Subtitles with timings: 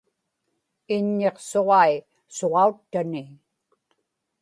[0.95, 1.93] iññiqsuġai
[2.35, 3.23] suġauttani